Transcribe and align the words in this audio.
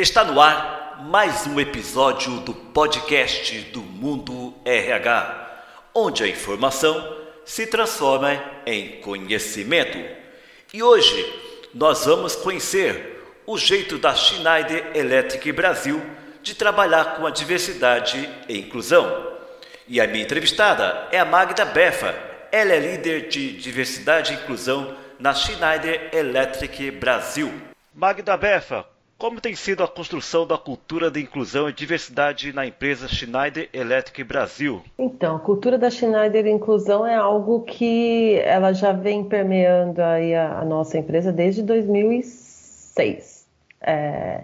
Está 0.00 0.22
no 0.22 0.40
ar 0.40 1.00
mais 1.08 1.44
um 1.48 1.58
episódio 1.58 2.38
do 2.42 2.54
podcast 2.54 3.58
do 3.72 3.80
Mundo 3.80 4.54
RH, 4.64 5.64
onde 5.92 6.22
a 6.22 6.28
informação 6.28 7.16
se 7.44 7.66
transforma 7.66 8.40
em 8.64 9.00
conhecimento. 9.00 9.98
E 10.72 10.84
hoje 10.84 11.26
nós 11.74 12.04
vamos 12.06 12.36
conhecer 12.36 13.24
o 13.44 13.58
jeito 13.58 13.98
da 13.98 14.14
Schneider 14.14 14.92
Electric 14.94 15.50
Brasil 15.50 16.00
de 16.44 16.54
trabalhar 16.54 17.16
com 17.16 17.26
a 17.26 17.30
diversidade 17.32 18.30
e 18.48 18.56
inclusão. 18.56 19.32
E 19.88 20.00
a 20.00 20.06
minha 20.06 20.22
entrevistada 20.22 21.08
é 21.10 21.18
a 21.18 21.24
Magda 21.24 21.64
Befa. 21.64 22.14
Ela 22.52 22.72
é 22.72 22.78
líder 22.78 23.26
de 23.26 23.50
diversidade 23.50 24.32
e 24.32 24.36
inclusão 24.36 24.96
na 25.18 25.34
Schneider 25.34 26.10
Electric 26.12 26.88
Brasil. 26.92 27.52
Magda 27.92 28.36
Befa, 28.36 28.86
como 29.18 29.40
tem 29.40 29.54
sido 29.56 29.82
a 29.82 29.88
construção 29.88 30.46
da 30.46 30.56
cultura 30.56 31.10
de 31.10 31.20
inclusão 31.20 31.68
e 31.68 31.72
diversidade 31.72 32.52
na 32.52 32.64
empresa 32.64 33.08
Schneider 33.08 33.68
Electric 33.72 34.22
Brasil? 34.22 34.80
Então, 34.96 35.34
a 35.34 35.40
cultura 35.40 35.76
da 35.76 35.90
Schneider 35.90 36.46
Inclusão 36.46 37.04
é 37.04 37.16
algo 37.16 37.62
que 37.62 38.38
ela 38.44 38.72
já 38.72 38.92
vem 38.92 39.24
permeando 39.24 40.00
aí 40.00 40.36
a, 40.36 40.60
a 40.60 40.64
nossa 40.64 40.96
empresa 40.96 41.32
desde 41.32 41.64
2006. 41.64 43.44
É, 43.82 44.42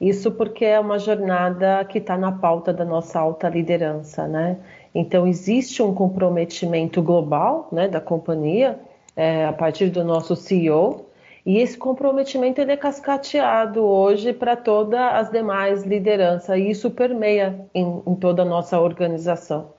isso 0.00 0.32
porque 0.32 0.64
é 0.64 0.80
uma 0.80 0.98
jornada 0.98 1.84
que 1.84 1.98
está 1.98 2.18
na 2.18 2.32
pauta 2.32 2.72
da 2.72 2.84
nossa 2.84 3.20
alta 3.20 3.48
liderança, 3.48 4.26
né? 4.26 4.58
Então, 4.92 5.24
existe 5.24 5.82
um 5.82 5.94
comprometimento 5.94 7.00
global 7.00 7.68
né, 7.70 7.86
da 7.86 8.00
companhia, 8.00 8.76
é, 9.14 9.44
a 9.44 9.52
partir 9.52 9.90
do 9.90 10.02
nosso 10.02 10.34
CEO, 10.34 11.05
e 11.46 11.58
esse 11.58 11.78
comprometimento 11.78 12.60
ele 12.60 12.72
é 12.72 12.76
cascateado 12.76 13.80
hoje 13.80 14.32
para 14.32 14.56
todas 14.56 14.98
as 14.98 15.30
demais 15.30 15.84
lideranças, 15.84 16.58
e 16.58 16.68
isso 16.68 16.90
permeia 16.90 17.64
em, 17.72 18.02
em, 18.04 18.14
toda 18.16 18.42
a 18.42 18.44
nossa 18.44 18.80
organização. 18.80 19.70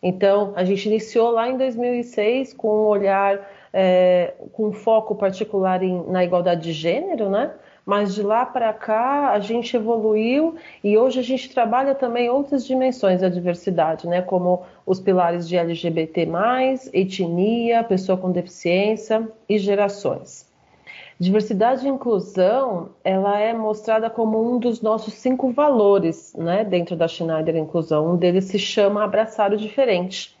Então, 0.00 0.52
a 0.54 0.62
gente 0.62 0.86
iniciou 0.86 1.30
lá 1.30 1.48
em 1.48 1.56
2006 1.56 2.52
com 2.52 2.68
um 2.68 2.86
olhar, 2.86 3.40
é, 3.72 4.34
com 4.52 4.72
foco 4.72 5.16
particular 5.16 5.82
em, 5.82 6.00
na 6.08 6.24
igualdade 6.24 6.62
de 6.62 6.72
gênero, 6.72 7.28
né? 7.28 7.50
Mas 7.84 8.14
de 8.14 8.22
lá 8.22 8.46
para 8.46 8.72
cá 8.72 9.30
a 9.30 9.40
gente 9.40 9.76
evoluiu 9.76 10.54
e 10.82 10.96
hoje 10.96 11.18
a 11.18 11.22
gente 11.22 11.52
trabalha 11.52 11.94
também 11.94 12.30
outras 12.30 12.64
dimensões 12.64 13.20
da 13.20 13.28
diversidade, 13.28 14.06
né? 14.06 14.22
Como 14.22 14.62
os 14.84 15.00
pilares 15.00 15.48
de 15.48 15.56
LGBT+, 15.56 16.28
etnia, 16.92 17.82
pessoa 17.82 18.16
com 18.16 18.30
deficiência 18.30 19.28
e 19.48 19.58
gerações. 19.58 20.45
Diversidade 21.18 21.86
e 21.86 21.88
inclusão, 21.88 22.90
ela 23.02 23.38
é 23.40 23.54
mostrada 23.54 24.10
como 24.10 24.54
um 24.54 24.58
dos 24.58 24.82
nossos 24.82 25.14
cinco 25.14 25.50
valores, 25.50 26.34
né, 26.36 26.62
dentro 26.62 26.94
da 26.94 27.08
Schneider 27.08 27.56
Inclusão. 27.56 28.12
Um 28.12 28.16
deles 28.16 28.44
se 28.44 28.58
chama 28.58 29.02
abraçar 29.02 29.50
o 29.50 29.56
diferente. 29.56 30.36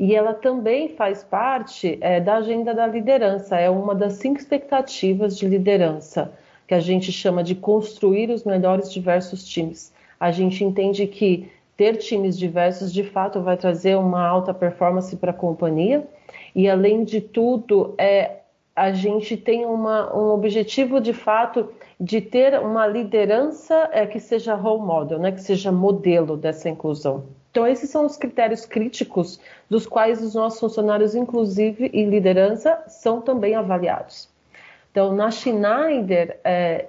E 0.00 0.14
ela 0.14 0.32
também 0.32 0.88
faz 0.88 1.22
parte 1.22 1.98
é, 2.00 2.20
da 2.20 2.36
agenda 2.36 2.72
da 2.72 2.86
liderança, 2.86 3.58
é 3.58 3.68
uma 3.68 3.94
das 3.94 4.14
cinco 4.14 4.40
expectativas 4.40 5.36
de 5.36 5.46
liderança, 5.46 6.32
que 6.66 6.74
a 6.74 6.80
gente 6.80 7.12
chama 7.12 7.44
de 7.44 7.54
construir 7.54 8.30
os 8.30 8.44
melhores 8.44 8.90
diversos 8.90 9.46
times. 9.46 9.92
A 10.18 10.32
gente 10.32 10.64
entende 10.64 11.06
que 11.06 11.52
ter 11.76 11.98
times 11.98 12.38
diversos, 12.38 12.92
de 12.92 13.04
fato, 13.04 13.42
vai 13.42 13.58
trazer 13.58 13.96
uma 13.96 14.26
alta 14.26 14.54
performance 14.54 15.14
para 15.16 15.32
a 15.32 15.34
companhia, 15.34 16.06
e 16.54 16.68
além 16.68 17.04
de 17.04 17.20
tudo, 17.20 17.94
é 17.98 18.38
a 18.74 18.92
gente 18.92 19.36
tem 19.36 19.64
uma, 19.64 20.14
um 20.16 20.30
objetivo 20.30 21.00
de 21.00 21.12
fato 21.12 21.72
de 21.98 22.20
ter 22.20 22.58
uma 22.58 22.86
liderança 22.86 23.88
é, 23.92 24.04
que 24.04 24.18
seja 24.18 24.54
role 24.54 24.82
model, 24.82 25.18
né, 25.18 25.30
que 25.30 25.40
seja 25.40 25.70
modelo 25.70 26.36
dessa 26.36 26.68
inclusão. 26.68 27.24
Então, 27.50 27.66
esses 27.66 27.88
são 27.88 28.04
os 28.04 28.16
critérios 28.16 28.66
críticos 28.66 29.38
dos 29.70 29.86
quais 29.86 30.20
os 30.20 30.34
nossos 30.34 30.58
funcionários, 30.58 31.14
inclusive 31.14 31.88
e 31.92 32.04
liderança, 32.04 32.82
são 32.88 33.20
também 33.20 33.54
avaliados. 33.54 34.28
Então, 34.90 35.14
na 35.14 35.30
Schneider, 35.30 36.40
é, 36.42 36.86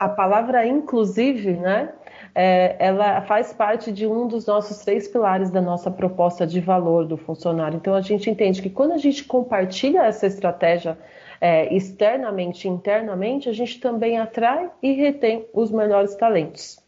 a 0.00 0.08
palavra 0.08 0.66
inclusive, 0.66 1.52
né, 1.52 1.92
é, 2.34 2.74
ela 2.78 3.20
faz 3.22 3.52
parte 3.52 3.92
de 3.92 4.06
um 4.06 4.26
dos 4.26 4.46
nossos 4.46 4.78
três 4.78 5.06
pilares 5.06 5.50
da 5.50 5.60
nossa 5.60 5.90
proposta 5.90 6.46
de 6.46 6.60
valor 6.60 7.06
do 7.06 7.16
funcionário. 7.16 7.76
Então, 7.76 7.94
a 7.94 8.00
gente 8.00 8.28
entende 8.28 8.60
que 8.60 8.70
quando 8.70 8.92
a 8.92 8.98
gente 8.98 9.24
compartilha 9.24 10.00
essa 10.00 10.26
estratégia 10.26 10.98
é, 11.40 11.72
externamente 11.72 12.68
internamente, 12.68 13.48
a 13.48 13.52
gente 13.52 13.78
também 13.78 14.18
atrai 14.18 14.68
e 14.82 14.92
retém 14.92 15.46
os 15.52 15.70
melhores 15.70 16.16
talentos. 16.16 16.82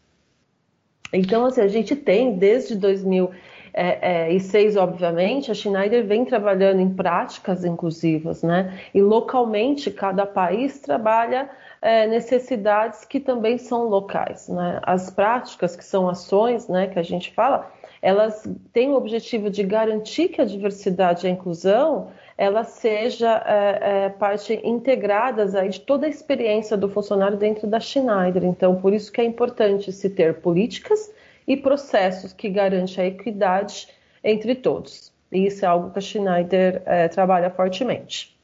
Então, 1.13 1.45
assim, 1.45 1.61
a 1.61 1.67
gente 1.67 1.95
tem 1.95 2.37
desde 2.37 2.75
2006, 2.75 4.75
é, 4.75 4.79
obviamente, 4.79 5.49
a 5.49 5.53
Schneider 5.53 6.05
vem 6.05 6.25
trabalhando 6.25 6.81
em 6.81 6.93
práticas 6.93 7.63
inclusivas, 7.63 8.43
né? 8.43 8.77
E 8.93 9.01
localmente, 9.01 9.89
cada 9.89 10.25
país 10.25 10.79
trabalha 10.79 11.49
é, 11.81 12.07
necessidades 12.07 13.05
que 13.05 13.19
também 13.19 13.57
são 13.57 13.87
locais. 13.87 14.47
Né? 14.49 14.79
As 14.83 15.09
práticas, 15.09 15.75
que 15.75 15.83
são 15.83 16.09
ações 16.09 16.67
né, 16.67 16.87
que 16.87 16.99
a 16.99 17.03
gente 17.03 17.31
fala, 17.33 17.71
elas 18.01 18.47
têm 18.73 18.89
o 18.89 18.95
objetivo 18.95 19.49
de 19.49 19.63
garantir 19.63 20.29
que 20.29 20.41
a 20.41 20.45
diversidade 20.45 21.25
e 21.25 21.29
a 21.29 21.31
inclusão 21.33 22.09
ela 22.37 22.63
seja 22.63 23.43
é, 23.45 24.05
é, 24.05 24.09
parte 24.09 24.59
integradas 24.63 25.55
aí 25.55 25.69
de 25.69 25.79
toda 25.79 26.05
a 26.05 26.09
experiência 26.09 26.77
do 26.77 26.87
funcionário 26.87 27.37
dentro 27.37 27.67
da 27.67 27.79
Schneider. 27.79 28.43
Então, 28.43 28.75
por 28.75 28.93
isso 28.93 29.11
que 29.11 29.19
é 29.19 29.23
importante 29.23 29.91
se 29.91 30.09
ter 30.09 30.35
políticas 30.35 31.11
e 31.47 31.57
processos 31.57 32.33
que 32.33 32.49
garantem 32.49 33.03
a 33.03 33.07
equidade 33.07 33.87
entre 34.23 34.53
todos. 34.53 35.11
E 35.31 35.47
isso 35.47 35.65
é 35.65 35.67
algo 35.67 35.89
que 35.91 35.97
a 35.97 36.01
Schneider 36.01 36.83
é, 36.85 37.07
trabalha 37.07 37.49
fortemente. 37.49 38.36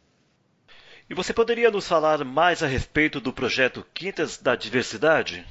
E 1.13 1.15
você 1.15 1.31
poderia 1.31 1.69
nos 1.69 1.87
falar 1.87 2.25
mais 2.25 2.63
a 2.63 2.65
respeito 2.65 3.21
do 3.21 3.31
projeto 3.31 3.85
Quintas 3.93 4.39
da 4.39 4.55
Diversidade? 4.55 5.45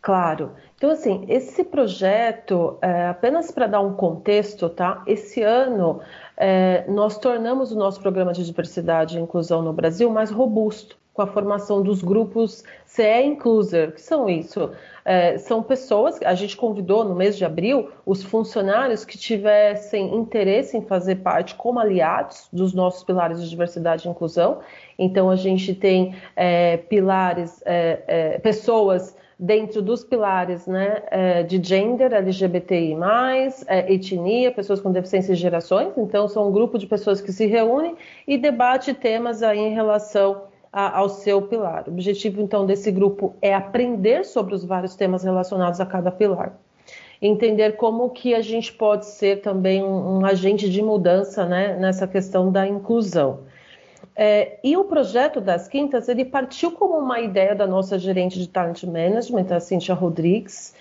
Claro. 0.00 0.52
Então, 0.74 0.90
assim, 0.90 1.26
esse 1.28 1.62
projeto, 1.62 2.78
é, 2.80 3.08
apenas 3.08 3.50
para 3.50 3.66
dar 3.66 3.82
um 3.82 3.92
contexto, 3.92 4.70
tá? 4.70 5.02
Esse 5.06 5.42
ano 5.42 6.00
é, 6.38 6.86
nós 6.88 7.18
tornamos 7.18 7.70
o 7.70 7.76
nosso 7.76 8.00
programa 8.00 8.32
de 8.32 8.46
diversidade 8.46 9.18
e 9.18 9.20
inclusão 9.20 9.60
no 9.60 9.74
Brasil 9.74 10.08
mais 10.08 10.30
robusto 10.30 10.96
com 11.12 11.22
a 11.22 11.26
formação 11.26 11.82
dos 11.82 12.02
grupos 12.02 12.64
CE 12.86 13.22
Incluser. 13.22 13.92
que 13.92 14.00
são 14.00 14.28
isso? 14.28 14.70
É, 15.04 15.36
são 15.36 15.62
pessoas, 15.62 16.20
a 16.22 16.34
gente 16.34 16.56
convidou 16.56 17.04
no 17.04 17.14
mês 17.14 17.36
de 17.36 17.44
abril 17.44 17.90
os 18.06 18.22
funcionários 18.22 19.04
que 19.04 19.18
tivessem 19.18 20.14
interesse 20.14 20.76
em 20.76 20.82
fazer 20.82 21.16
parte 21.16 21.54
como 21.54 21.80
aliados 21.80 22.48
dos 22.52 22.72
nossos 22.72 23.02
pilares 23.02 23.42
de 23.42 23.50
diversidade 23.50 24.06
e 24.06 24.10
inclusão. 24.10 24.60
Então, 24.98 25.28
a 25.28 25.36
gente 25.36 25.74
tem 25.74 26.14
é, 26.36 26.76
pilares, 26.76 27.62
é, 27.66 28.02
é 28.06 28.38
pessoas 28.38 29.16
dentro 29.38 29.82
dos 29.82 30.04
pilares 30.04 30.68
né, 30.68 31.02
é, 31.10 31.42
de 31.42 31.60
gender, 31.60 32.12
LGBTI, 32.12 32.96
é, 33.66 33.92
etnia, 33.92 34.52
pessoas 34.52 34.80
com 34.80 34.92
deficiência 34.92 35.32
e 35.32 35.36
gerações. 35.36 35.92
Então, 35.96 36.28
são 36.28 36.48
um 36.48 36.52
grupo 36.52 36.78
de 36.78 36.86
pessoas 36.86 37.20
que 37.20 37.32
se 37.32 37.46
reúnem 37.46 37.96
e 38.24 38.38
debate 38.38 38.94
temas 38.94 39.42
aí 39.42 39.58
em 39.58 39.74
relação 39.74 40.51
a, 40.72 40.98
ao 40.98 41.08
seu 41.08 41.42
pilar. 41.42 41.84
O 41.86 41.90
objetivo, 41.90 42.40
então, 42.40 42.64
desse 42.64 42.90
grupo 42.90 43.34
é 43.42 43.54
aprender 43.54 44.24
sobre 44.24 44.54
os 44.54 44.64
vários 44.64 44.96
temas 44.96 45.22
relacionados 45.22 45.80
a 45.80 45.86
cada 45.86 46.10
pilar. 46.10 46.58
Entender 47.20 47.76
como 47.76 48.10
que 48.10 48.34
a 48.34 48.40
gente 48.40 48.72
pode 48.72 49.06
ser 49.06 49.42
também 49.42 49.82
um, 49.82 50.18
um 50.18 50.26
agente 50.26 50.68
de 50.68 50.82
mudança 50.82 51.44
né, 51.44 51.76
nessa 51.76 52.06
questão 52.06 52.50
da 52.50 52.66
inclusão. 52.66 53.40
É, 54.14 54.58
e 54.62 54.76
o 54.76 54.84
projeto 54.84 55.40
das 55.40 55.68
quintas, 55.68 56.08
ele 56.08 56.24
partiu 56.24 56.72
como 56.72 56.98
uma 56.98 57.20
ideia 57.20 57.54
da 57.54 57.66
nossa 57.66 57.98
gerente 57.98 58.38
de 58.38 58.48
talent 58.48 58.82
management, 58.84 59.46
a 59.50 59.60
Cintia 59.60 59.94
Rodrigues, 59.94 60.74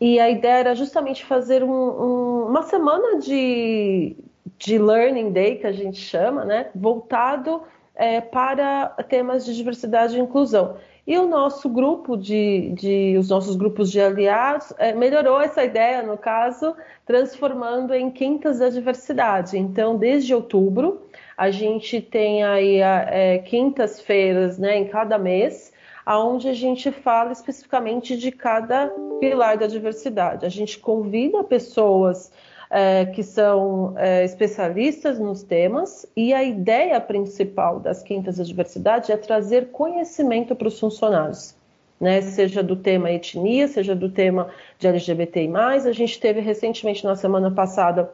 e 0.00 0.20
a 0.20 0.30
ideia 0.30 0.60
era 0.60 0.74
justamente 0.74 1.24
fazer 1.24 1.62
um, 1.62 1.70
um, 1.70 2.46
uma 2.48 2.62
semana 2.62 3.18
de, 3.18 4.16
de 4.56 4.78
learning 4.78 5.32
day, 5.32 5.56
que 5.56 5.66
a 5.66 5.72
gente 5.72 5.98
chama, 5.98 6.44
né, 6.44 6.70
voltado 6.74 7.62
é, 7.98 8.20
para 8.20 8.86
temas 9.08 9.44
de 9.44 9.54
diversidade 9.54 10.16
e 10.16 10.20
inclusão. 10.20 10.76
E 11.04 11.18
o 11.18 11.26
nosso 11.26 11.68
grupo 11.68 12.16
de, 12.16 12.70
de 12.72 13.16
os 13.18 13.30
nossos 13.30 13.56
grupos 13.56 13.90
de 13.90 14.00
aliados 14.00 14.72
é, 14.78 14.92
melhorou 14.92 15.40
essa 15.40 15.64
ideia, 15.64 16.02
no 16.02 16.16
caso, 16.16 16.76
transformando 17.04 17.94
em 17.94 18.10
quintas 18.10 18.58
da 18.60 18.68
diversidade. 18.68 19.58
Então, 19.58 19.96
desde 19.96 20.34
outubro, 20.34 21.02
a 21.36 21.50
gente 21.50 22.00
tem 22.00 22.44
aí 22.44 22.80
é, 22.80 23.38
quintas-feiras 23.38 24.58
né, 24.58 24.76
em 24.76 24.86
cada 24.86 25.18
mês, 25.18 25.72
aonde 26.04 26.48
a 26.48 26.54
gente 26.54 26.90
fala 26.92 27.32
especificamente 27.32 28.16
de 28.16 28.30
cada 28.30 28.92
pilar 29.18 29.56
da 29.56 29.66
diversidade. 29.66 30.44
A 30.44 30.48
gente 30.50 30.78
convida 30.78 31.42
pessoas 31.42 32.30
é, 32.70 33.06
que 33.06 33.22
são 33.22 33.94
é, 33.96 34.24
especialistas 34.24 35.18
nos 35.18 35.42
temas, 35.42 36.06
e 36.16 36.34
a 36.34 36.42
ideia 36.42 37.00
principal 37.00 37.80
das 37.80 38.02
quintas 38.02 38.36
da 38.36 38.44
diversidade 38.44 39.10
é 39.12 39.16
trazer 39.16 39.70
conhecimento 39.70 40.54
para 40.54 40.68
os 40.68 40.78
funcionários. 40.78 41.56
né, 42.00 42.20
seja 42.20 42.62
do 42.62 42.76
tema 42.76 43.10
etnia, 43.10 43.66
seja 43.66 43.94
do 43.94 44.08
tema 44.08 44.48
de 44.78 44.86
LGBTI+. 44.86 45.48
A 45.56 45.92
gente 45.92 46.20
teve 46.20 46.40
recentemente, 46.40 47.04
na 47.04 47.16
semana 47.16 47.50
passada, 47.50 48.12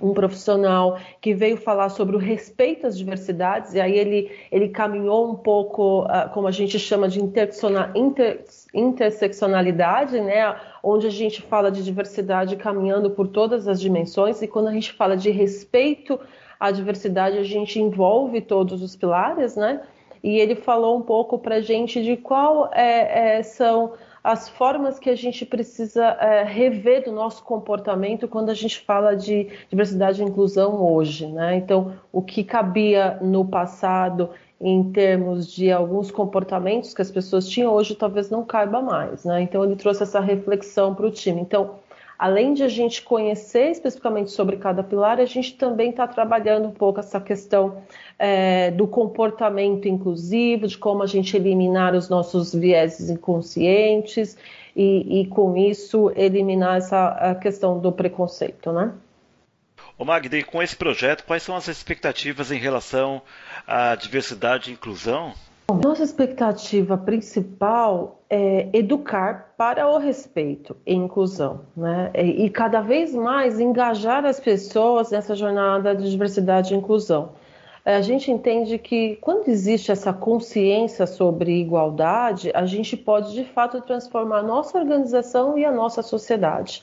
um 0.00 0.12
profissional 0.12 0.98
que 1.20 1.34
veio 1.34 1.56
falar 1.56 1.88
sobre 1.88 2.16
o 2.16 2.18
respeito 2.18 2.86
às 2.86 2.98
diversidades, 2.98 3.74
e 3.74 3.80
aí 3.80 3.96
ele, 3.96 4.30
ele 4.50 4.68
caminhou 4.68 5.30
um 5.30 5.36
pouco, 5.36 6.02
uh, 6.04 6.28
como 6.32 6.48
a 6.48 6.50
gente 6.50 6.78
chama 6.78 7.08
de 7.08 7.20
inter, 7.20 7.50
interseccionalidade, 8.74 10.20
né, 10.20 10.56
onde 10.84 11.06
a 11.06 11.10
gente 11.10 11.40
fala 11.42 11.70
de 11.70 11.82
diversidade 11.82 12.56
caminhando 12.56 13.10
por 13.10 13.26
todas 13.26 13.66
as 13.66 13.80
dimensões, 13.80 14.42
e 14.42 14.46
quando 14.46 14.68
a 14.68 14.72
gente 14.72 14.92
fala 14.92 15.16
de 15.16 15.30
respeito 15.30 16.20
à 16.60 16.70
diversidade, 16.70 17.38
a 17.38 17.42
gente 17.42 17.80
envolve 17.80 18.40
todos 18.40 18.82
os 18.82 18.94
pilares, 18.94 19.56
né, 19.56 19.80
e 20.22 20.38
ele 20.38 20.54
falou 20.54 20.96
um 20.96 21.02
pouco 21.02 21.38
para 21.38 21.56
a 21.56 21.60
gente 21.60 22.02
de 22.02 22.16
qual 22.16 22.70
é, 22.72 23.38
é, 23.38 23.42
são 23.42 23.92
as 24.24 24.48
formas 24.48 24.98
que 24.98 25.10
a 25.10 25.14
gente 25.14 25.44
precisa 25.44 26.02
é, 26.02 26.42
rever 26.42 27.04
do 27.04 27.12
nosso 27.12 27.44
comportamento 27.44 28.26
quando 28.26 28.48
a 28.48 28.54
gente 28.54 28.80
fala 28.80 29.14
de 29.14 29.50
diversidade 29.68 30.22
e 30.22 30.24
inclusão 30.24 30.82
hoje. 30.82 31.26
Né? 31.26 31.56
Então, 31.56 31.92
o 32.10 32.22
que 32.22 32.42
cabia 32.42 33.18
no 33.20 33.44
passado 33.44 34.30
em 34.60 34.92
termos 34.92 35.52
de 35.52 35.70
alguns 35.70 36.10
comportamentos 36.10 36.94
que 36.94 37.02
as 37.02 37.10
pessoas 37.10 37.48
tinham, 37.48 37.72
hoje 37.72 37.94
talvez 37.94 38.30
não 38.30 38.44
caiba 38.44 38.80
mais. 38.80 39.24
Né? 39.24 39.42
Então, 39.42 39.64
ele 39.64 39.76
trouxe 39.76 40.02
essa 40.02 40.20
reflexão 40.20 40.94
para 40.94 41.06
o 41.06 41.10
time. 41.10 41.40
Então, 41.40 41.76
além 42.18 42.54
de 42.54 42.62
a 42.62 42.68
gente 42.68 43.02
conhecer 43.02 43.70
especificamente 43.70 44.30
sobre 44.30 44.56
cada 44.56 44.82
pilar, 44.82 45.20
a 45.20 45.24
gente 45.24 45.56
também 45.56 45.90
está 45.90 46.06
trabalhando 46.06 46.68
um 46.68 46.72
pouco 46.72 47.00
essa 47.00 47.20
questão 47.20 47.82
é, 48.18 48.70
do 48.70 48.86
comportamento 48.86 49.88
inclusivo, 49.88 50.66
de 50.66 50.78
como 50.78 51.02
a 51.02 51.06
gente 51.06 51.36
eliminar 51.36 51.94
os 51.94 52.08
nossos 52.08 52.54
vieses 52.54 53.10
inconscientes 53.10 54.36
e, 54.74 55.20
e 55.20 55.26
com 55.26 55.56
isso 55.56 56.10
eliminar 56.16 56.78
essa 56.78 57.34
questão 57.40 57.78
do 57.78 57.92
preconceito, 57.92 58.72
né? 58.72 58.92
Ô 59.96 60.04
Magda, 60.04 60.42
com 60.42 60.60
esse 60.60 60.74
projeto, 60.74 61.24
quais 61.24 61.42
são 61.42 61.54
as 61.54 61.68
expectativas 61.68 62.50
em 62.50 62.58
relação 62.58 63.22
à 63.64 63.94
diversidade 63.94 64.70
e 64.70 64.72
inclusão? 64.72 65.32
Nossa 65.82 66.02
expectativa 66.02 66.98
principal 66.98 68.20
é 68.28 68.68
educar 68.72 69.54
para 69.56 69.88
o 69.88 69.96
respeito 69.98 70.76
e 70.84 70.94
inclusão, 70.94 71.60
né? 71.76 72.10
E 72.14 72.50
cada 72.50 72.80
vez 72.80 73.14
mais 73.14 73.60
engajar 73.60 74.24
as 74.26 74.40
pessoas 74.40 75.12
nessa 75.12 75.34
jornada 75.34 75.94
de 75.94 76.10
diversidade 76.10 76.74
e 76.74 76.76
inclusão. 76.76 77.32
É, 77.84 77.96
a 77.96 78.00
gente 78.00 78.30
entende 78.30 78.78
que 78.78 79.16
quando 79.20 79.48
existe 79.48 79.92
essa 79.92 80.12
consciência 80.12 81.06
sobre 81.06 81.60
igualdade, 81.60 82.50
a 82.54 82.66
gente 82.66 82.96
pode 82.96 83.32
de 83.32 83.44
fato 83.44 83.80
transformar 83.82 84.38
a 84.38 84.42
nossa 84.42 84.78
organização 84.78 85.56
e 85.56 85.64
a 85.64 85.70
nossa 85.70 86.02
sociedade. 86.02 86.82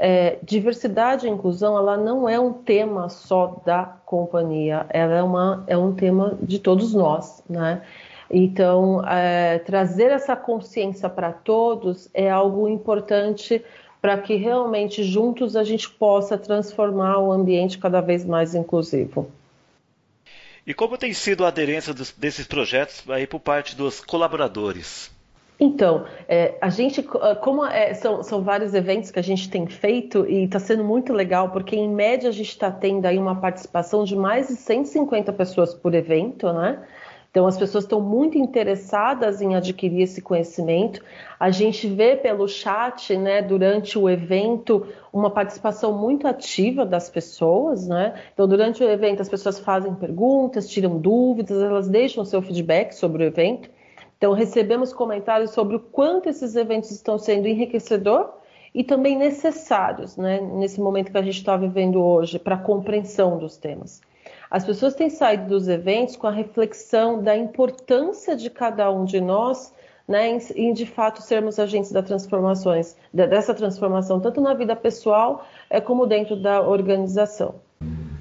É, 0.00 0.38
diversidade 0.44 1.26
e 1.26 1.30
inclusão 1.30 1.76
ela 1.76 1.96
não 1.96 2.28
é 2.28 2.38
um 2.38 2.52
tema 2.52 3.08
só 3.08 3.60
da 3.66 3.84
companhia, 4.06 4.86
ela 4.90 5.14
é, 5.14 5.22
uma, 5.22 5.64
é 5.66 5.76
um 5.76 5.92
tema 5.92 6.38
de 6.40 6.60
todos 6.60 6.94
nós, 6.94 7.42
né? 7.50 7.82
Então, 8.30 9.02
é, 9.08 9.58
trazer 9.58 10.12
essa 10.12 10.36
consciência 10.36 11.08
para 11.08 11.32
todos 11.32 12.08
é 12.14 12.30
algo 12.30 12.68
importante 12.68 13.64
para 14.00 14.16
que 14.18 14.36
realmente 14.36 15.02
juntos 15.02 15.56
a 15.56 15.64
gente 15.64 15.90
possa 15.90 16.38
transformar 16.38 17.18
o 17.18 17.32
ambiente 17.32 17.78
cada 17.78 18.00
vez 18.00 18.24
mais 18.24 18.54
inclusivo. 18.54 19.30
E 20.66 20.74
como 20.74 20.98
tem 20.98 21.12
sido 21.12 21.44
a 21.44 21.48
aderência 21.48 21.94
dos, 21.94 22.12
desses 22.12 22.46
projetos 22.46 23.02
aí 23.08 23.26
por 23.26 23.40
parte 23.40 23.74
dos 23.74 24.00
colaboradores? 24.00 25.10
Então, 25.60 26.04
é, 26.28 26.54
a 26.60 26.68
gente, 26.68 27.02
como 27.02 27.64
é, 27.66 27.92
são, 27.92 28.22
são, 28.22 28.42
vários 28.42 28.74
eventos 28.74 29.10
que 29.10 29.18
a 29.18 29.22
gente 29.22 29.50
tem 29.50 29.66
feito 29.66 30.24
e 30.24 30.44
está 30.44 30.60
sendo 30.60 30.84
muito 30.84 31.12
legal, 31.12 31.50
porque 31.50 31.74
em 31.74 31.88
média 31.88 32.28
a 32.28 32.32
gente 32.32 32.50
está 32.50 32.70
tendo 32.70 33.06
aí 33.06 33.18
uma 33.18 33.34
participação 33.40 34.04
de 34.04 34.14
mais 34.14 34.46
de 34.46 34.54
150 34.54 35.32
pessoas 35.32 35.74
por 35.74 35.94
evento, 35.94 36.52
né? 36.52 36.80
Então, 37.30 37.46
as 37.46 37.58
pessoas 37.58 37.84
estão 37.84 38.00
muito 38.00 38.38
interessadas 38.38 39.42
em 39.42 39.54
adquirir 39.54 40.02
esse 40.02 40.22
conhecimento. 40.22 41.04
A 41.38 41.50
gente 41.50 41.86
vê 41.86 42.16
pelo 42.16 42.48
chat, 42.48 43.16
né, 43.16 43.42
durante 43.42 43.98
o 43.98 44.08
evento, 44.08 44.86
uma 45.12 45.28
participação 45.30 45.92
muito 45.92 46.26
ativa 46.26 46.86
das 46.86 47.10
pessoas, 47.10 47.86
né? 47.86 48.14
Então, 48.32 48.48
durante 48.48 48.82
o 48.82 48.88
evento, 48.88 49.20
as 49.20 49.28
pessoas 49.28 49.58
fazem 49.58 49.94
perguntas, 49.94 50.70
tiram 50.70 50.98
dúvidas, 50.98 51.60
elas 51.60 51.88
deixam 51.88 52.24
seu 52.24 52.40
feedback 52.40 52.92
sobre 52.92 53.24
o 53.24 53.26
evento. 53.26 53.68
Então, 54.18 54.32
recebemos 54.32 54.92
comentários 54.92 55.52
sobre 55.52 55.76
o 55.76 55.80
quanto 55.80 56.28
esses 56.28 56.56
eventos 56.56 56.90
estão 56.90 57.16
sendo 57.16 57.46
enriquecedor 57.46 58.34
e 58.74 58.82
também 58.82 59.16
necessários, 59.16 60.16
né, 60.16 60.40
nesse 60.40 60.80
momento 60.80 61.10
que 61.12 61.18
a 61.18 61.22
gente 61.22 61.38
está 61.38 61.56
vivendo 61.56 62.02
hoje, 62.02 62.38
para 62.38 62.56
a 62.56 62.58
compreensão 62.58 63.38
dos 63.38 63.56
temas. 63.56 64.00
As 64.50 64.64
pessoas 64.64 64.94
têm 64.94 65.08
saído 65.08 65.46
dos 65.46 65.68
eventos 65.68 66.16
com 66.16 66.26
a 66.26 66.32
reflexão 66.32 67.22
da 67.22 67.36
importância 67.36 68.34
de 68.34 68.50
cada 68.50 68.90
um 68.90 69.04
de 69.04 69.20
nós 69.20 69.72
né, 70.08 70.30
em, 70.30 70.38
em, 70.56 70.72
de 70.72 70.86
fato 70.86 71.22
sermos 71.22 71.58
agentes 71.58 71.92
da 71.92 72.02
transformações, 72.02 72.96
dessa 73.12 73.54
transformação, 73.54 74.18
tanto 74.18 74.40
na 74.40 74.54
vida 74.54 74.74
pessoal 74.74 75.46
é, 75.68 75.80
como 75.80 76.06
dentro 76.06 76.34
da 76.34 76.62
organização. 76.62 77.56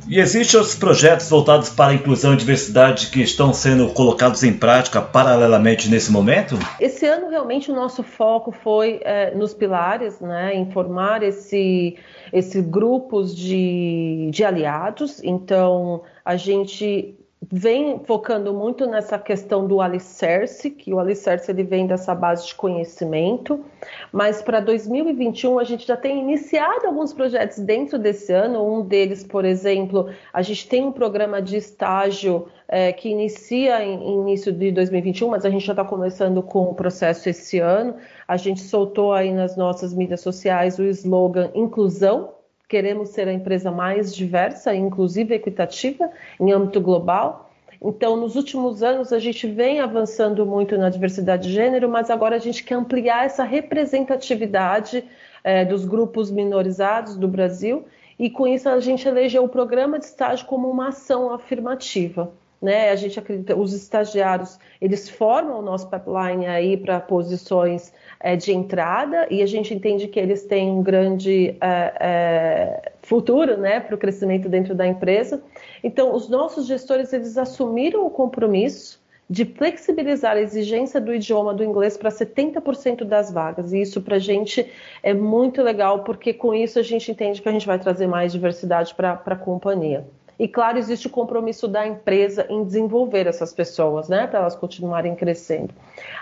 E 0.10 0.20
existem 0.20 0.58
outros 0.58 0.78
projetos 0.78 1.30
voltados 1.30 1.70
para 1.70 1.92
a 1.92 1.94
inclusão 1.94 2.34
e 2.34 2.38
diversidade 2.38 3.08
que 3.08 3.22
estão 3.22 3.54
sendo 3.54 3.90
colocados 3.90 4.42
em 4.42 4.54
prática 4.54 5.02
paralelamente 5.02 5.90
nesse 5.90 6.12
momento? 6.12 6.58
Esse 6.80 7.06
ano, 7.06 7.30
realmente, 7.30 7.70
o 7.70 7.76
nosso 7.76 8.04
foco 8.04 8.52
foi 8.52 9.02
é, 9.04 9.36
nos 9.36 9.54
pilares, 9.54 10.22
né, 10.22 10.56
em 10.56 10.72
formar 10.72 11.24
esse, 11.24 11.98
esse 12.32 12.62
grupos 12.62 13.36
de, 13.36 14.30
de 14.32 14.46
aliados. 14.46 15.22
Então, 15.24 16.04
a 16.24 16.38
gente 16.38 17.18
vem 17.42 18.00
focando 18.00 18.54
muito 18.54 18.86
nessa 18.88 19.18
questão 19.18 19.68
do 19.68 19.80
alicerce, 19.80 20.72
que 20.72 20.94
o 20.94 21.00
alicerce 21.00 21.52
ele 21.52 21.64
vem 21.64 21.86
dessa 21.86 22.14
base 22.14 22.48
de 22.48 22.56
conhecimento, 22.56 23.64
mas 24.12 24.42
para 24.42 24.60
2021 24.60 25.60
a 25.60 25.64
gente 25.64 25.88
já 25.88 25.96
tem 25.96 26.20
iniciado 26.20 26.88
alguns 26.88 27.14
projetos 27.14 27.60
dentro 27.60 28.00
desse 28.00 28.34
ano, 28.34 28.66
um 28.66 28.82
deles, 28.82 29.24
por 29.24 29.46
exemplo, 29.46 30.10
a 30.34 30.42
gente 30.42 30.68
tem 30.68 30.84
um 30.84 30.92
programa 30.92 31.42
de 31.42 31.58
estágio 31.58 32.48
é, 32.68 32.92
que 32.92 33.08
inicia 33.08 33.84
em, 33.84 34.04
em 34.04 34.22
início 34.22 34.52
de 34.52 34.72
2021, 34.72 35.30
mas 35.30 35.46
a 35.46 35.50
gente 35.50 35.66
já 35.66 35.74
está 35.74 35.86
começando 35.86 36.42
com 36.42 36.64
o 36.64 36.74
processo 36.74 37.30
esse 37.30 37.60
ano, 37.60 37.96
a 38.28 38.36
gente 38.36 38.62
soltou 38.62 39.14
aí 39.14 39.32
nas 39.32 39.56
nossas 39.56 39.94
mídias 39.94 40.22
sociais 40.22 40.80
o 40.80 40.84
slogan 40.84 41.50
Inclusão, 41.54 42.37
queremos 42.68 43.10
ser 43.10 43.28
a 43.28 43.34
empresa 43.34 43.72
mais 43.72 44.14
diversa, 44.14 44.76
inclusive 44.76 45.34
equitativa, 45.34 46.10
em 46.40 46.52
âmbito 46.52 46.82
global. 46.82 47.50
Então, 47.82 48.18
nos 48.18 48.36
últimos 48.36 48.82
anos, 48.84 49.14
a 49.14 49.20
gente 49.20 49.48
vem 49.48 49.80
avançando 49.80 50.46
muito 50.46 50.78
na 50.78 50.90
diversidade 50.90 51.48
de 51.48 51.54
gênero, 51.54 51.88
mas 51.88 52.10
agora 52.10 52.36
a 52.36 52.40
gente 52.40 52.64
quer 52.64 52.76
ampliar 52.76 53.26
essa 53.26 53.44
representatividade 53.44 55.04
é, 55.44 55.64
dos 55.64 55.86
grupos 55.86 56.32
minorizados 56.32 57.16
do 57.16 57.28
Brasil, 57.28 57.86
e 58.20 58.30
com 58.30 58.48
isso 58.48 58.68
a 58.68 58.80
gente 58.80 59.08
elegeu 59.08 59.44
o 59.44 59.50
programa 59.50 60.00
de 60.00 60.06
estágio 60.06 60.46
como 60.48 60.70
uma 60.70 60.90
ação 60.90 61.32
afirmativa. 61.32 62.32
Né? 62.62 62.90
A 62.90 62.96
gente 62.96 63.20
acredita, 63.20 63.56
os 63.56 63.72
estagiários, 63.74 64.58
eles 64.82 65.08
formam 65.08 65.60
o 65.60 65.62
nosso 65.62 65.90
pipeline 65.90 66.48
aí 66.48 66.76
para 66.76 67.00
posições 67.00 67.94
é, 68.20 68.36
de 68.36 68.52
entrada 68.52 69.28
e 69.30 69.44
a 69.44 69.46
gente 69.46 69.74
entende 69.74 70.08
que 70.08 70.20
eles 70.20 70.44
têm 70.44 70.72
um 70.72 70.82
grande 70.82 71.56
é, 71.62 71.94
é, 72.00 72.92
futuro, 73.04 73.58
né, 73.58 73.80
para 73.80 73.94
o 73.94 73.98
crescimento 73.98 74.50
dentro 74.50 74.74
da 74.74 74.88
empresa. 74.88 75.42
Então, 75.84 76.16
os 76.16 76.28
nossos 76.30 76.66
gestores, 76.66 77.14
eles 77.14 77.38
assumiram 77.38 78.06
o 78.06 78.10
compromisso 78.10 79.00
de 79.30 79.46
flexibilizar 79.46 80.38
a 80.38 80.42
exigência 80.42 81.02
do 81.02 81.14
idioma 81.14 81.54
do 81.54 81.64
inglês 81.64 81.98
para 81.98 82.10
70% 82.10 83.04
das 83.04 83.32
vagas. 83.32 83.74
E 83.74 83.82
isso 83.82 84.02
para 84.02 84.16
a 84.16 84.20
gente 84.20 84.66
é 85.04 85.14
muito 85.14 85.62
legal, 85.62 86.04
porque 86.04 86.34
com 86.34 86.54
isso 86.54 86.80
a 86.80 86.84
gente 86.84 87.12
entende 87.12 87.42
que 87.42 87.50
a 87.50 87.52
gente 87.52 87.68
vai 87.68 87.78
trazer 87.78 88.08
mais 88.08 88.32
diversidade 88.32 88.96
para 88.96 89.22
a 89.26 89.36
companhia. 89.36 90.08
E 90.40 90.48
claro, 90.48 90.78
existe 90.78 91.08
o 91.08 91.10
compromisso 91.10 91.68
da 91.68 91.88
empresa 91.88 92.46
em 92.50 92.64
desenvolver 92.64 93.26
essas 93.26 93.52
pessoas, 93.52 94.08
né, 94.08 94.28
para 94.28 94.40
elas 94.40 94.56
continuarem 94.56 95.16
crescendo. 95.16 95.74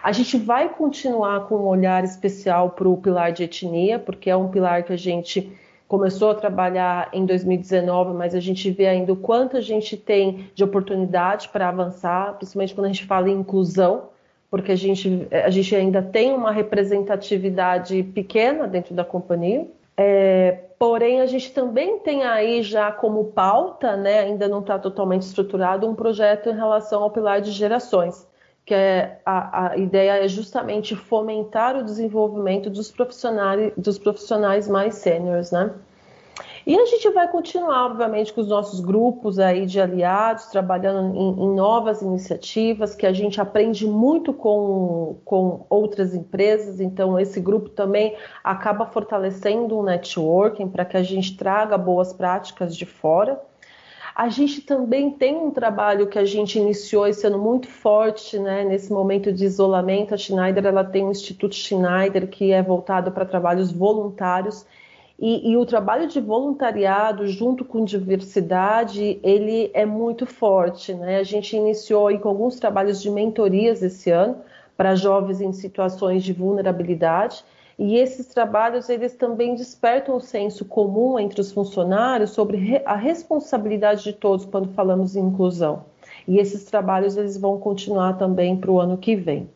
A 0.01 0.11
gente 0.11 0.37
vai 0.37 0.69
continuar 0.69 1.47
com 1.47 1.55
um 1.55 1.67
olhar 1.67 2.03
especial 2.03 2.69
para 2.69 2.87
o 2.87 2.95
pilar 2.95 3.33
de 3.33 3.43
etnia, 3.43 3.99
porque 3.99 4.29
é 4.29 4.35
um 4.35 4.47
pilar 4.47 4.83
que 4.83 4.93
a 4.93 4.97
gente 4.97 5.51
começou 5.87 6.31
a 6.31 6.35
trabalhar 6.35 7.09
em 7.13 7.25
2019, 7.25 8.13
mas 8.13 8.33
a 8.33 8.39
gente 8.39 8.71
vê 8.71 8.87
ainda 8.87 9.13
o 9.13 9.15
quanto 9.15 9.57
a 9.57 9.61
gente 9.61 9.95
tem 9.95 10.49
de 10.55 10.63
oportunidade 10.63 11.49
para 11.49 11.69
avançar, 11.69 12.33
principalmente 12.35 12.73
quando 12.73 12.85
a 12.85 12.89
gente 12.89 13.05
fala 13.05 13.29
em 13.29 13.39
inclusão, 13.39 14.09
porque 14.49 14.71
a 14.71 14.75
gente, 14.75 15.27
a 15.31 15.49
gente 15.49 15.75
ainda 15.75 16.01
tem 16.01 16.33
uma 16.33 16.51
representatividade 16.51 18.01
pequena 18.03 18.67
dentro 18.67 18.95
da 18.95 19.03
companhia. 19.03 19.67
É, 19.97 20.51
porém, 20.77 21.21
a 21.21 21.25
gente 21.25 21.53
também 21.53 21.99
tem 21.99 22.23
aí 22.23 22.61
já 22.63 22.91
como 22.91 23.31
pauta, 23.31 23.95
né, 23.95 24.19
ainda 24.19 24.47
não 24.47 24.59
está 24.59 24.77
totalmente 24.79 25.23
estruturado, 25.23 25.87
um 25.87 25.95
projeto 25.95 26.49
em 26.49 26.55
relação 26.55 27.03
ao 27.03 27.11
pilar 27.11 27.41
de 27.41 27.51
gerações. 27.51 28.27
que 28.65 28.73
é, 28.73 29.21
a, 29.25 29.71
a 29.71 29.77
ideia 29.77 30.23
é 30.25 30.27
justamente 30.27 30.95
fomentar 30.95 31.75
o 31.77 31.83
desenvolvimento 31.83 32.69
dos 32.69 32.91
profissionais, 32.91 33.73
dos 33.77 33.99
profissionais 33.99 34.67
mais 34.67 34.95
sêniores, 34.95 35.51
né? 35.51 35.71
E 36.65 36.77
a 36.77 36.85
gente 36.85 37.09
vai 37.11 37.27
continuar, 37.27 37.85
obviamente, 37.85 38.33
com 38.33 38.41
os 38.41 38.47
nossos 38.47 38.79
grupos 38.79 39.39
aí 39.39 39.65
de 39.65 39.79
aliados, 39.79 40.47
trabalhando 40.47 41.15
em, 41.15 41.43
em, 41.43 41.55
novas 41.55 42.01
iniciativas, 42.01 42.95
que 42.95 43.05
a 43.05 43.13
gente 43.13 43.39
aprende 43.39 43.87
muito 43.87 44.33
com, 44.33 45.17
com 45.23 45.65
outras 45.69 46.15
empresas, 46.15 46.79
então 46.79 47.19
esse 47.19 47.39
grupo 47.39 47.69
também 47.69 48.15
acaba 48.43 48.85
fortalecendo 48.85 49.77
o 49.77 49.83
networking 49.83 50.67
para 50.67 50.83
que 50.85 50.97
a 50.97 51.03
gente 51.03 51.37
traga 51.37 51.77
boas 51.77 52.11
práticas 52.11 52.75
de 52.75 52.85
fora. 52.85 53.39
A 54.15 54.29
gente 54.29 54.61
também 54.61 55.11
tem 55.11 55.35
um 55.35 55.51
trabalho 55.51 56.07
que 56.07 56.17
a 56.17 56.23
gente 56.23 56.57
iniciou 56.57 57.05
esse 57.05 57.27
ano 57.27 57.37
muito 57.37 57.67
forte, 57.67 58.39
né? 58.39 58.63
Nesse 58.63 58.91
momento 58.91 59.31
de 59.31 59.43
isolamento, 59.43 60.13
a 60.13 60.17
Schneider 60.17 60.65
ela 60.65 60.85
tem 60.85 61.05
o 61.05 61.11
Instituto 61.11 61.53
Schneider 61.53 62.27
que 62.29 62.53
é 62.53 62.63
voltado 62.63 63.11
para 63.11 63.25
trabalhos 63.25 63.73
voluntários 63.73 64.65
e, 65.17 65.51
e, 65.51 65.55
o 65.55 65.65
trabalho 65.65 66.07
de 66.07 66.19
voluntariado 66.19 67.25
junto 67.25 67.63
com 67.63 67.85
diversidade 67.85 69.17
ele 69.23 69.71
é 69.73 69.85
muito 69.85 70.25
forte, 70.25 70.93
né? 70.93 71.19
A 71.19 71.23
gente 71.23 71.55
iniciou 71.55 72.07
aí 72.07 72.19
com 72.19 72.27
alguns 72.27 72.59
trabalhos 72.59 73.01
de 73.01 73.09
mentorias 73.09 73.81
esse 73.81 74.11
ano 74.11 74.37
para 74.75 74.93
jovens 74.93 75.39
em 75.39 75.53
situações 75.53 76.21
de 76.21 76.33
vulnerabilidade 76.33 77.45
e 77.79 77.95
esses 77.95 78.27
trabalhos 78.27 78.89
eles 78.89 79.15
também 79.15 79.55
despertam 79.55 80.17
o 80.17 80.21
senso 80.21 80.65
comum 80.65 81.17
entre 81.17 81.39
os 81.39 81.51
funcionários 81.51 82.31
sobre 82.31 82.81
a 82.85 82.95
responsabilidade 82.95 84.03
de 84.03 84.13
todos 84.13 84.45
quando 84.45 84.73
falamos 84.73 85.15
em 85.15 85.21
inclusão. 85.21 85.85
E 86.27 86.39
esses 86.39 86.65
trabalhos 86.65 87.15
eles 87.15 87.37
vão 87.37 87.57
continuar 87.57 88.17
também 88.17 88.57
para 88.57 88.71
o 88.71 88.79
ano 88.81 88.97
que 88.97 89.15
vem. 89.15 89.49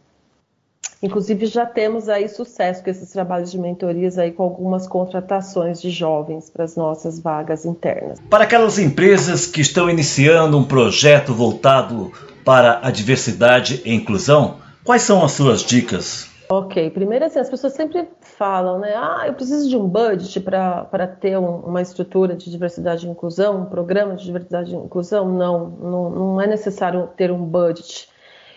Inclusive 1.02 1.46
já 1.46 1.66
temos 1.66 2.10
aí 2.10 2.28
sucesso 2.28 2.84
com 2.84 2.90
esses 2.90 3.10
trabalhos 3.12 3.50
de 3.52 3.58
mentorias 3.58 4.18
aí 4.18 4.32
com 4.32 4.44
algumas 4.44 4.86
contratações 4.86 5.82
de 5.82 5.90
jovens 5.90 6.50
para 6.50 6.66
as 6.66 6.76
nossas 6.76 7.20
vagas 7.20 7.66
internas. 7.66 8.20
Para 8.30 8.44
aquelas 8.44 8.78
empresas 8.78 9.46
que 9.46 9.62
estão 9.62 9.90
iniciando 9.90 10.58
um 10.58 10.64
projeto 10.64 11.34
voltado 11.34 12.12
para 12.44 12.80
a 12.84 12.92
diversidade 12.92 13.82
e 13.86 13.94
inclusão, 13.94 14.58
quais 14.84 15.04
são 15.04 15.24
as 15.24 15.32
suas 15.32 15.62
dicas? 15.62 16.28
Ok, 16.52 16.90
primeiro 16.90 17.26
assim, 17.26 17.38
as 17.38 17.50
pessoas 17.50 17.74
sempre 17.74 18.10
falam, 18.22 18.80
né? 18.80 18.96
Ah, 18.96 19.26
eu 19.28 19.34
preciso 19.36 19.70
de 19.70 19.78
um 19.78 19.88
budget 19.88 20.40
para 20.40 21.08
ter 21.08 21.38
um, 21.38 21.60
uma 21.60 21.80
estrutura 21.80 22.36
de 22.36 22.50
diversidade 22.50 23.06
e 23.06 23.10
inclusão, 23.10 23.62
um 23.62 23.66
programa 23.66 24.16
de 24.16 24.26
diversidade 24.26 24.74
e 24.74 24.76
inclusão. 24.76 25.32
Não, 25.32 25.70
não, 25.70 26.10
não 26.10 26.42
é 26.42 26.48
necessário 26.48 27.08
ter 27.16 27.32
um 27.32 27.46
budget. 27.46 28.10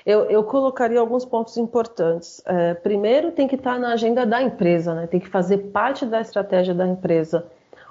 Eu, 0.04 0.24
eu 0.24 0.42
colocaria 0.44 0.98
alguns 0.98 1.24
pontos 1.24 1.56
importantes. 1.56 2.42
É, 2.44 2.74
primeiro, 2.74 3.32
tem 3.32 3.46
que 3.46 3.54
estar 3.54 3.78
na 3.78 3.92
agenda 3.92 4.26
da 4.26 4.42
empresa, 4.42 4.94
né? 4.94 5.06
Tem 5.06 5.20
que 5.20 5.28
fazer 5.28 5.58
parte 5.58 6.04
da 6.04 6.20
estratégia 6.20 6.74
da 6.74 6.86
empresa. 6.86 7.46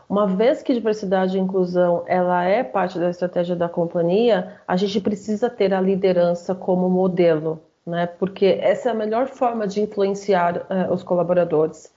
Uma 0.10 0.28
vez 0.28 0.62
que 0.62 0.74
diversidade 0.74 1.38
e 1.38 1.40
inclusão 1.40 2.04
ela 2.06 2.44
é 2.44 2.64
parte 2.64 3.00
da 3.00 3.10
estratégia 3.10 3.56
da 3.56 3.70
companhia, 3.70 4.58
a 4.68 4.76
gente 4.76 5.00
precisa 5.00 5.50
ter 5.50 5.74
a 5.74 5.80
liderança 5.80 6.54
como 6.54 6.90
modelo 6.90 7.62
né? 7.86 8.06
Porque 8.06 8.60
essa 8.62 8.90
é 8.90 8.92
a 8.92 8.96
melhor 8.96 9.28
forma 9.28 9.68
de 9.68 9.82
influenciar 9.82 10.58
uh, 10.58 10.94
os 10.94 11.04
colaboradores. 11.04 11.94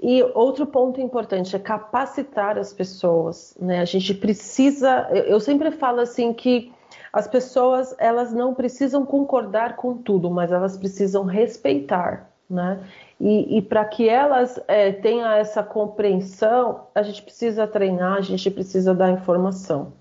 E 0.00 0.22
outro 0.34 0.66
ponto 0.66 1.00
importante 1.00 1.56
é 1.56 1.58
capacitar 1.58 2.56
as 2.56 2.72
pessoas, 2.72 3.56
né? 3.60 3.80
A 3.80 3.84
gente 3.84 4.14
precisa, 4.14 5.08
eu 5.10 5.40
sempre 5.40 5.70
falo 5.72 6.00
assim 6.00 6.32
que 6.32 6.72
as 7.12 7.26
pessoas 7.26 7.94
elas 7.98 8.32
não 8.32 8.54
precisam 8.54 9.04
concordar 9.04 9.76
com 9.76 9.96
tudo, 9.96 10.30
mas 10.30 10.52
elas 10.52 10.76
precisam 10.76 11.24
respeitar, 11.24 12.30
né? 12.48 12.80
E, 13.20 13.58
e 13.58 13.62
para 13.62 13.84
que 13.84 14.08
elas 14.08 14.58
é, 14.66 14.92
tenham 14.92 15.30
essa 15.30 15.62
compreensão, 15.62 16.86
a 16.94 17.02
gente 17.02 17.22
precisa 17.22 17.66
treinar, 17.66 18.18
a 18.18 18.22
gente 18.22 18.50
precisa 18.50 18.94
dar 18.94 19.10
informação. 19.10 19.92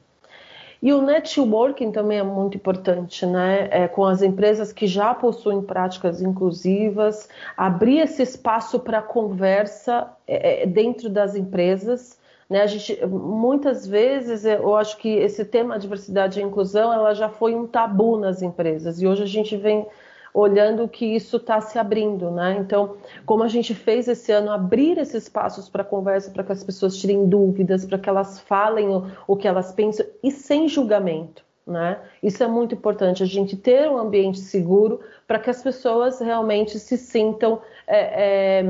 E 0.81 0.93
o 0.93 1.01
networking 1.01 1.91
também 1.91 2.19
é 2.19 2.23
muito 2.23 2.55
importante, 2.55 3.25
né? 3.25 3.67
É, 3.69 3.87
com 3.87 4.05
as 4.05 4.21
empresas 4.21 4.71
que 4.71 4.87
já 4.87 5.13
possuem 5.13 5.61
práticas 5.61 6.21
inclusivas, 6.21 7.27
abrir 7.57 7.99
esse 7.99 8.23
espaço 8.23 8.79
para 8.79 9.01
conversa 9.01 10.09
é, 10.25 10.63
é, 10.63 10.65
dentro 10.65 11.09
das 11.09 11.35
empresas. 11.35 12.17
Né? 12.50 12.62
A 12.62 12.68
gente, 12.68 13.06
muitas 13.06 13.86
vezes, 13.86 14.44
eu 14.44 14.75
acho 14.75 14.98
que 14.98 15.10
esse 15.10 15.46
tema 15.46 15.77
diversidade 15.77 16.39
e 16.39 16.44
inclusão 16.44 16.91
ela 16.91 17.13
já 17.13 17.29
foi 17.29 17.53
um 17.53 17.68
tabu 17.68 18.18
nas 18.18 18.41
empresas 18.41 19.01
e 19.01 19.08
hoje 19.08 19.24
a 19.24 19.27
gente 19.27 19.56
vem 19.56 19.86
olhando 20.34 20.88
que 20.88 21.06
isso 21.06 21.38
está 21.38 21.60
se 21.60 21.77
abrindo, 21.79 22.29
né? 22.32 22.58
Então, 22.60 22.98
como 23.25 23.44
a 23.44 23.48
gente 23.48 23.74
fez 23.74 24.08
esse 24.08 24.32
ano, 24.32 24.51
abrir 24.51 24.98
esses 24.98 25.24
espaços 25.24 25.68
para 25.68 25.84
conversa, 25.84 26.32
para 26.32 26.44
que 26.44 26.51
as 26.51 26.63
pessoas 26.63 26.98
tirem 26.98 27.27
dúvidas, 27.27 27.86
para 27.86 27.98
que 27.98 28.08
elas 28.08 28.39
falem 28.39 28.89
o, 28.89 29.08
o 29.27 29.36
que 29.36 29.48
elas 29.48 29.72
pensam 29.72 30.06
e 30.24 30.32
sem 30.32 30.68
julgamento. 30.68 31.44
Né? 31.65 32.00
Isso 32.24 32.44
é 32.44 32.48
muito 32.48 32.74
importante, 32.74 33.22
a 33.22 33.27
gente 33.27 33.56
ter 33.56 33.88
um 33.89 33.98
ambiente 33.98 34.39
seguro 34.39 35.01
para 35.27 35.38
que 35.38 35.51
as 35.51 35.62
pessoas 35.62 36.20
realmente 36.20 36.79
se 36.79 36.98
sintam 36.98 37.62
é, 37.86 38.60
é, 38.60 38.63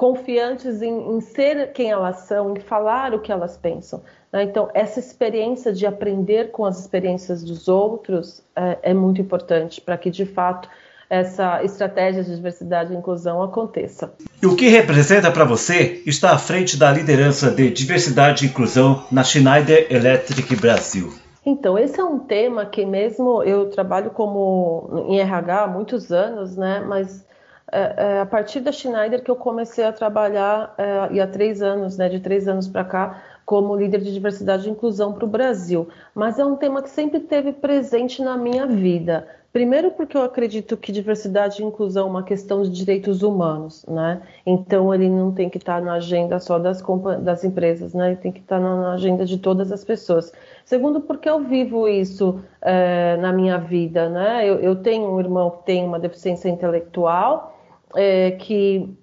confiantes 0.00 0.80
em, 0.80 1.16
em, 1.16 1.20
ser 1.20 1.74
quem 1.74 1.90
elas 1.90 2.20
são, 2.20 2.56
em 2.56 2.60
falar 2.60 3.12
o 3.12 3.18
que 3.20 3.30
elas 3.30 3.58
pensam. 3.58 4.00
Né? 4.32 4.44
Então, 4.44 4.70
essa 4.72 4.98
experiência 4.98 5.74
de 5.74 5.84
aprender 5.84 6.52
com 6.52 6.64
as 6.64 6.80
experiências 6.80 7.44
dos 7.44 7.68
outros 7.68 8.42
é, 8.56 8.78
é 8.82 8.94
muito 8.94 9.20
importante 9.20 9.78
para 9.78 9.98
que, 9.98 10.10
de 10.10 10.24
fato, 10.24 10.70
essa 11.10 11.62
estratégia 11.62 12.24
de 12.24 12.34
diversidade 12.34 12.94
e 12.94 12.96
inclusão 12.96 13.42
aconteça. 13.42 14.14
E 14.42 14.46
o 14.46 14.56
que 14.56 14.68
representa 14.68 15.30
para 15.30 15.44
você 15.44 16.02
estar 16.06 16.32
à 16.32 16.38
frente 16.38 16.78
da 16.78 16.90
liderança 16.90 17.50
de 17.50 17.68
diversidade 17.68 18.46
e 18.46 18.48
inclusão 18.48 19.04
na 19.12 19.22
Schneider 19.22 19.86
Electric 19.90 20.56
Brasil? 20.56 21.12
Então, 21.44 21.78
esse 21.78 22.00
é 22.00 22.04
um 22.04 22.20
tema 22.20 22.64
que 22.64 22.86
mesmo 22.86 23.42
eu 23.42 23.68
trabalho 23.68 24.12
como 24.12 25.04
em 25.10 25.20
RH 25.20 25.64
há 25.64 25.66
muitos 25.66 26.10
anos, 26.10 26.56
né? 26.56 26.82
Mas 26.88 27.28
é, 27.72 27.94
é, 27.96 28.20
a 28.20 28.26
partir 28.26 28.60
da 28.60 28.72
Schneider 28.72 29.22
que 29.22 29.30
eu 29.30 29.36
comecei 29.36 29.84
a 29.84 29.92
trabalhar, 29.92 30.74
é, 30.76 31.08
e 31.12 31.20
há 31.20 31.26
três 31.26 31.62
anos, 31.62 31.96
né? 31.96 32.08
De 32.08 32.20
três 32.20 32.48
anos 32.48 32.68
para 32.68 32.84
cá, 32.84 33.22
como 33.44 33.76
líder 33.76 34.00
de 34.00 34.12
diversidade 34.12 34.68
e 34.68 34.70
inclusão 34.70 35.12
para 35.12 35.24
o 35.24 35.28
Brasil. 35.28 35.88
Mas 36.14 36.38
é 36.38 36.44
um 36.44 36.56
tema 36.56 36.82
que 36.82 36.90
sempre 36.90 37.20
teve 37.20 37.52
presente 37.52 38.22
na 38.22 38.36
minha 38.36 38.66
vida. 38.66 39.26
Primeiro 39.52 39.90
porque 39.90 40.16
eu 40.16 40.22
acredito 40.22 40.76
que 40.76 40.92
diversidade 40.92 41.60
e 41.60 41.64
inclusão 41.64 42.06
é 42.06 42.10
uma 42.10 42.22
questão 42.22 42.62
de 42.62 42.70
direitos 42.70 43.24
humanos, 43.24 43.84
né? 43.86 44.22
Então 44.46 44.94
ele 44.94 45.10
não 45.10 45.32
tem 45.32 45.50
que 45.50 45.58
estar 45.58 45.82
na 45.82 45.94
agenda 45.94 46.38
só 46.38 46.56
das, 46.56 46.80
das 47.20 47.42
empresas, 47.42 47.92
né? 47.92 48.12
Ele 48.12 48.16
tem 48.16 48.30
que 48.30 48.38
estar 48.38 48.60
na 48.60 48.92
agenda 48.92 49.24
de 49.24 49.38
todas 49.38 49.72
as 49.72 49.82
pessoas. 49.82 50.32
Segundo 50.64 51.00
porque 51.00 51.28
eu 51.28 51.40
vivo 51.40 51.88
isso 51.88 52.40
é, 52.62 53.16
na 53.16 53.32
minha 53.32 53.58
vida, 53.58 54.08
né? 54.08 54.48
Eu, 54.48 54.60
eu, 54.60 54.76
tenho 54.76 55.12
um 55.12 55.18
irmão 55.18 55.50
que 55.50 55.64
tem 55.64 55.84
uma 55.84 55.98
deficiência 55.98 56.48
intelectual, 56.48 57.59
é, 57.96 58.32
que 58.32 58.96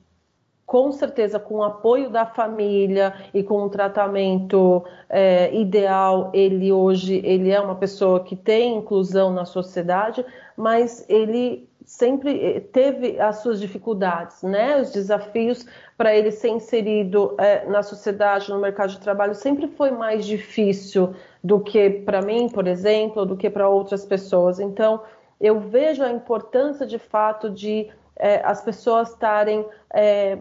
com 0.65 0.91
certeza 0.91 1.39
com 1.39 1.55
o 1.55 1.63
apoio 1.63 2.09
da 2.09 2.25
família 2.25 3.13
e 3.33 3.41
com 3.41 3.63
o 3.63 3.69
tratamento 3.69 4.83
é, 5.07 5.53
ideal, 5.55 6.29
ele 6.33 6.73
hoje 6.73 7.21
ele 7.23 7.51
é 7.51 7.59
uma 7.59 7.75
pessoa 7.75 8.21
que 8.21 8.35
tem 8.35 8.75
inclusão 8.75 9.31
na 9.31 9.45
sociedade, 9.45 10.25
mas 10.57 11.05
ele 11.07 11.69
sempre 11.87 12.37
eh, 12.37 12.59
teve 12.59 13.17
as 13.17 13.37
suas 13.37 13.61
dificuldades, 13.61 14.43
né? 14.43 14.81
Os 14.81 14.91
desafios 14.91 15.65
para 15.97 16.13
ele 16.13 16.31
ser 16.31 16.49
inserido 16.49 17.33
é, 17.37 17.65
na 17.65 17.81
sociedade, 17.81 18.49
no 18.49 18.59
mercado 18.59 18.89
de 18.89 18.99
trabalho, 18.99 19.33
sempre 19.33 19.67
foi 19.69 19.89
mais 19.89 20.25
difícil 20.25 21.15
do 21.41 21.61
que 21.61 21.89
para 21.89 22.21
mim, 22.21 22.49
por 22.49 22.67
exemplo, 22.67 23.25
do 23.25 23.37
que 23.37 23.49
para 23.49 23.69
outras 23.69 24.03
pessoas. 24.03 24.59
Então, 24.59 25.01
eu 25.39 25.61
vejo 25.61 26.03
a 26.03 26.11
importância 26.11 26.85
de 26.85 26.99
fato 26.99 27.49
de 27.49 27.89
é, 28.19 28.41
as 28.43 28.61
pessoas 28.61 29.09
estarem 29.09 29.65
é, 29.93 30.37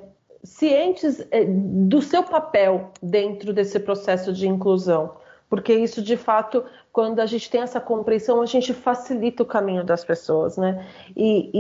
cientes 0.47 1.27
eh, 1.31 1.45
do 1.45 2.01
seu 2.01 2.23
papel 2.23 2.91
dentro 3.03 3.53
desse 3.53 3.79
processo 3.81 4.33
de 4.33 4.49
inclusão, 4.49 5.13
porque 5.51 5.75
isso 5.75 6.03
de 6.03 6.17
fato, 6.17 6.65
quando 6.93 7.21
a 7.21 7.27
gente 7.27 7.51
tem 7.51 7.61
essa 7.61 7.81
compreensão, 7.81 8.41
a 8.41 8.47
gente 8.47 8.73
facilita 8.73 9.43
o 9.43 9.47
caminho 9.47 9.85
das 9.85 10.05
pessoas, 10.05 10.57
né? 10.57 10.87
E, 11.17 11.51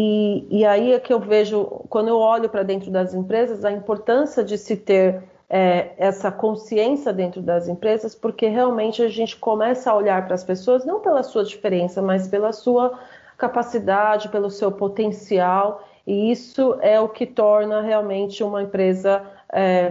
e, 0.51 0.61
e 0.61 0.65
aí 0.65 0.93
é 0.93 0.99
que 0.99 1.13
eu 1.13 1.21
vejo, 1.21 1.65
quando 1.89 2.09
eu 2.09 2.19
olho 2.19 2.49
para 2.49 2.63
dentro 2.63 2.91
das 2.91 3.15
empresas, 3.15 3.65
a 3.65 3.71
importância 3.71 4.43
de 4.43 4.57
se 4.57 4.77
ter 4.77 5.23
é, 5.49 5.93
essa 5.99 6.33
consciência 6.33 7.13
dentro 7.13 7.41
das 7.41 7.69
empresas, 7.69 8.15
porque 8.15 8.47
realmente 8.49 9.03
a 9.03 9.09
gente 9.09 9.37
começa 9.37 9.91
a 9.91 9.97
olhar 9.97 10.25
para 10.25 10.35
as 10.35 10.43
pessoas 10.43 10.85
não 10.85 11.01
pela 11.01 11.23
sua 11.23 11.45
diferença, 11.45 12.03
mas 12.03 12.27
pela 12.27 12.53
sua 12.53 12.99
capacidade, 13.37 14.29
pelo 14.29 14.51
seu 14.51 14.73
potencial 14.73 15.85
e 16.07 16.31
isso 16.31 16.79
é 16.81 17.01
o 17.01 17.09
que 17.09 17.27
torna 17.27 17.81
realmente 17.81 18.45
uma 18.45 18.63
empresa 18.63 19.25
é, 19.53 19.91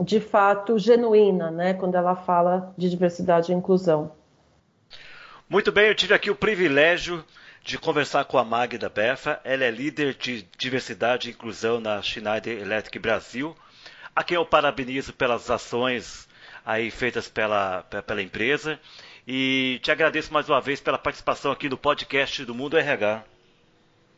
de 0.00 0.20
fato 0.20 0.78
genuína, 0.78 1.50
né, 1.50 1.74
quando 1.74 1.96
ela 1.96 2.14
fala 2.14 2.72
de 2.78 2.88
diversidade 2.88 3.50
e 3.50 3.54
inclusão. 3.54 4.12
Muito 5.48 5.72
bem, 5.72 5.86
eu 5.86 5.94
tive 5.94 6.14
aqui 6.14 6.30
o 6.30 6.36
privilégio 6.36 7.24
de 7.62 7.78
conversar 7.78 8.24
com 8.24 8.38
a 8.38 8.44
Magda 8.44 8.88
Befa. 8.88 9.40
Ela 9.42 9.64
é 9.64 9.70
líder 9.70 10.14
de 10.14 10.46
diversidade 10.56 11.28
e 11.28 11.32
inclusão 11.32 11.80
na 11.80 12.00
Schneider 12.00 12.60
Electric 12.60 12.98
Brasil, 12.98 13.56
a 14.14 14.22
quem 14.22 14.36
eu 14.36 14.46
parabenizo 14.46 15.12
pelas 15.12 15.50
ações 15.50 16.28
aí 16.64 16.90
feitas 16.90 17.28
pela, 17.28 17.82
pela 17.82 18.22
empresa. 18.22 18.78
E 19.26 19.80
te 19.82 19.90
agradeço 19.90 20.32
mais 20.32 20.48
uma 20.48 20.60
vez 20.60 20.80
pela 20.80 20.98
participação 20.98 21.50
aqui 21.50 21.68
no 21.68 21.76
podcast 21.76 22.44
do 22.44 22.54
Mundo 22.54 22.76
RH. 22.76 23.24